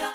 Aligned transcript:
la 0.00 0.08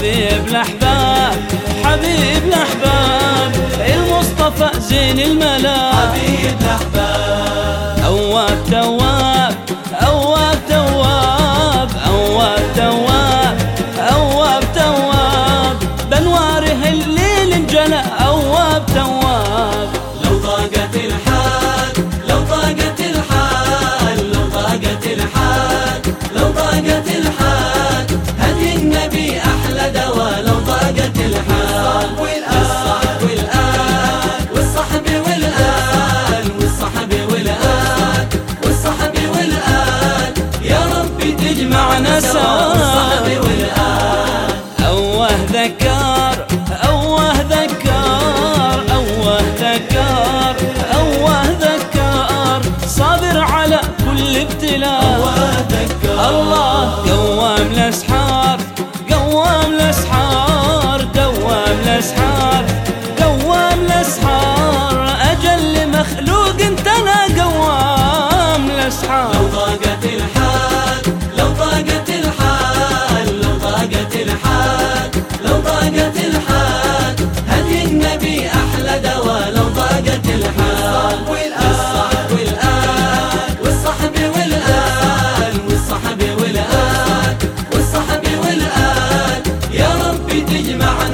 حبيب 0.04 0.48
الأحباب 0.48 1.34
حبيب 1.84 2.42
الأحباب 2.46 3.52
المصطفى 3.94 4.80
زين 4.80 5.20
الملا 5.20 5.92
حبيب 5.92 6.56
الأحباب. 6.60 8.04
أواب 8.06 8.58
نجمعنا 41.64 42.20
سوا 42.20 43.13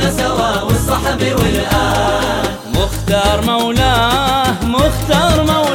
وصلنا 0.00 0.12
سوا 0.18 0.62
والصحب 0.62 1.22
والآن. 1.22 2.44
مختار 2.74 3.44
مولاه 3.46 4.64
مختار 4.64 5.42
مولاه. 5.42 5.69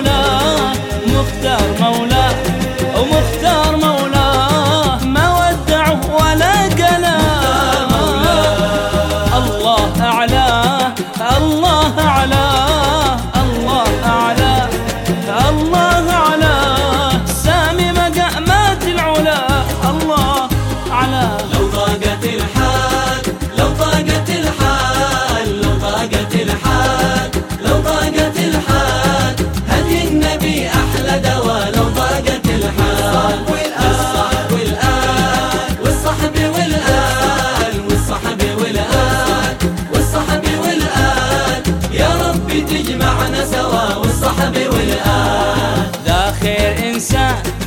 والآن. 44.54 45.92
ذا 46.06 46.34
خير 46.42 46.94
إنسان. 46.94 47.65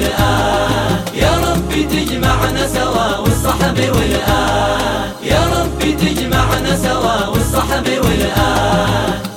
والآن. 0.00 0.96
يا 1.14 1.32
ربي 1.46 1.84
تجمعنا 1.84 2.66
سوا 2.66 3.18
والصحب 3.18 3.78
والآن. 3.78 5.10
يا 5.22 5.42
ربي 5.56 5.92
تجمعنا 5.92 6.76
سوا 6.76 7.26
والصحب 7.26 7.86
والآن. 8.04 9.29